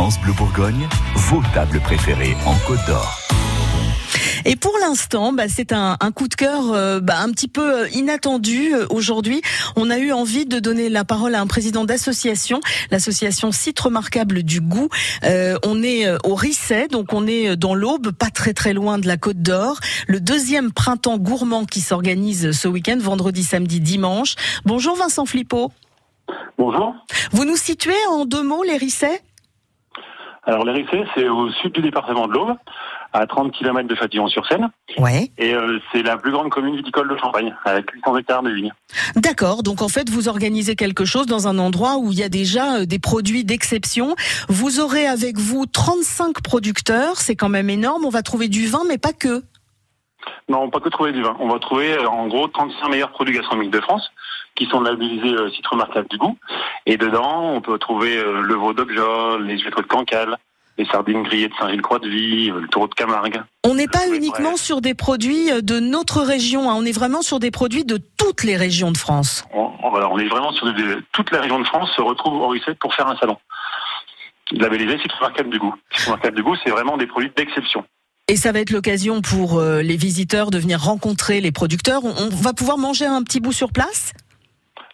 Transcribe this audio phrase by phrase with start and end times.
[0.00, 3.20] France Bleu Bourgogne, vos tables préférées en Côte d'Or.
[4.46, 7.88] Et pour l'instant, bah, c'est un, coup de cœur euh, bah, un petit peu euh,
[7.90, 9.42] inattendu euh, aujourd'hui.
[9.76, 12.60] On a eu envie de donner la parole à un président d'association,
[12.90, 14.88] l'association Site Remarquable du Goût.
[15.22, 19.18] on est au Risset, donc on est dans l'Aube, pas très très loin de la
[19.18, 19.80] Côte d'Or.
[20.06, 24.36] Le deuxième printemps gourmand qui s'organise ce week-end, vendredi, samedi, dimanche.
[24.64, 25.70] Bonjour Vincent Flippo.
[26.56, 26.94] Bonjour.
[27.32, 29.20] Vous nous situez en deux mots les Rissets
[30.44, 32.56] Alors Rissets, c'est au sud du département de l'Aube
[33.12, 34.70] à 30 km de Châtillon-sur-Seine.
[34.98, 35.30] Ouais.
[35.36, 38.72] Et euh, c'est la plus grande commune viticole de Champagne, avec 800 hectares de vignes.
[39.16, 39.62] D'accord.
[39.62, 42.76] Donc en fait, vous organisez quelque chose dans un endroit où il y a déjà
[42.76, 44.14] euh, des produits d'exception.
[44.48, 47.16] Vous aurez avec vous 35 producteurs.
[47.16, 48.04] C'est quand même énorme.
[48.04, 49.42] On va trouver du vin, mais pas que.
[50.50, 51.36] Non, pas que trouver du vin.
[51.38, 54.10] On va trouver euh, en gros 35 meilleurs produits gastronomiques de France
[54.56, 56.36] qui sont labellisés euh, site remarquable du goût.
[56.86, 60.36] Et dedans, on peut trouver le veau d'Objol, les huîtres de Cancale,
[60.76, 63.40] les sardines grillées de Saint-Gilles-Croix-de-Vie, le taureau de Camargue.
[63.64, 66.74] On n'est pas uniquement sur des produits de notre région, hein.
[66.76, 69.44] on est vraiment sur des produits de toutes les régions de France.
[69.54, 70.66] On, on est vraiment sur
[71.12, 73.36] toutes les régions de France se retrouvent au Risset pour faire un salon.
[74.50, 75.74] Labellisé c'est remarquable du goût.
[76.06, 77.84] remarquable du goût, c'est vraiment des produits d'exception.
[78.30, 82.04] Et ça va être l'occasion pour euh, les visiteurs de venir rencontrer les producteurs.
[82.04, 84.12] on va pouvoir manger un petit bout sur place?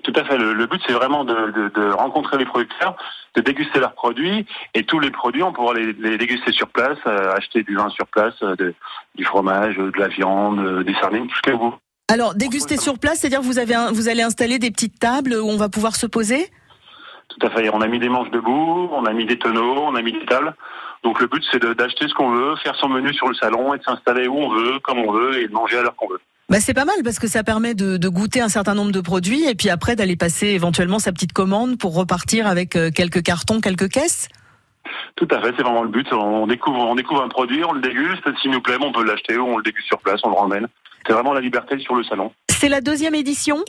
[0.05, 0.39] Tout à fait.
[0.39, 2.97] Le, but, c'est vraiment de, rencontrer les producteurs,
[3.35, 7.35] de déguster leurs produits, et tous les produits, on pourra les, déguster sur place, euh,
[7.35, 8.73] acheter du vin sur place, euh,
[9.15, 11.75] du fromage, de la viande, des sardines, tout ce que vous.
[12.11, 15.59] Alors, déguster sur place, c'est-à-dire vous avez, vous allez installer des petites tables où on
[15.59, 16.49] va pouvoir se poser?
[17.29, 17.69] Tout à fait.
[17.69, 20.25] On a mis des manches debout, on a mis des tonneaux, on a mis des
[20.25, 20.55] tables.
[21.07, 23.79] Donc le but, c'est d'acheter ce qu'on veut, faire son menu sur le salon et
[23.79, 26.19] de s'installer où on veut, comme on veut, et de manger à l'heure qu'on veut.
[26.49, 29.01] Bah c'est pas mal parce que ça permet de, de, goûter un certain nombre de
[29.01, 33.23] produits et puis après d'aller passer éventuellement sa petite commande pour repartir avec euh, quelques
[33.23, 34.29] cartons, quelques caisses.
[35.15, 36.13] Tout à fait, c'est vraiment le but.
[36.13, 38.25] On découvre, on découvre un produit, on le déguste.
[38.43, 40.67] S'il nous plaît, on peut l'acheter ou on le déguste sur place, on le ramène.
[41.07, 42.33] C'est vraiment la liberté sur le salon.
[42.49, 43.63] C'est la deuxième édition?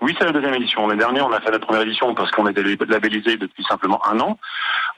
[0.00, 0.86] Oui, c'est la deuxième édition.
[0.86, 4.18] L'année dernière, on a fait la première édition parce qu'on était labellisé depuis simplement un
[4.20, 4.38] an.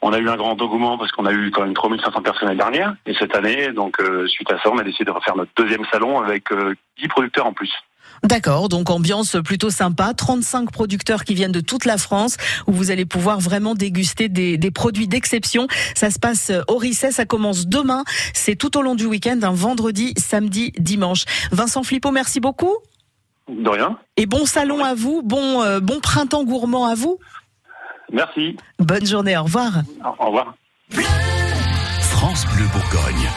[0.07, 2.57] On a eu un grand engouement parce qu'on a eu quand même 3500 personnes l'année
[2.57, 2.95] dernière.
[3.05, 5.83] Et cette année, donc euh, suite à ça, on a décidé de refaire notre deuxième
[5.91, 7.73] salon avec euh, 10 producteurs en plus.
[8.23, 12.89] D'accord, donc ambiance plutôt sympa, 35 producteurs qui viennent de toute la France où vous
[12.89, 15.67] allez pouvoir vraiment déguster des, des produits d'exception.
[15.93, 19.51] Ça se passe au Risset, ça commence demain, c'est tout au long du week-end, un
[19.51, 21.25] vendredi, samedi, dimanche.
[21.51, 22.77] Vincent Flippo, merci beaucoup.
[23.49, 23.97] De rien.
[24.17, 27.17] Et bon salon à vous, bon, euh, bon printemps gourmand à vous.
[28.11, 28.57] Merci.
[28.79, 29.71] Bonne journée, au revoir.
[30.19, 30.55] Au revoir.
[32.01, 33.29] France Bleu Bourgogne.